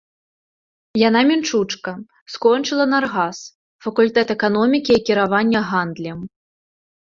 Яна 1.07 1.19
мінчучка, 1.31 1.91
скончыла 2.37 2.85
наргас, 2.95 3.37
факультэт 3.89 4.35
эканомікі 4.37 4.91
і 4.99 5.07
кіравання 5.13 5.65
гандлем. 5.71 6.19